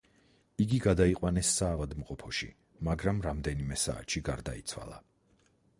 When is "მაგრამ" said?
2.89-3.21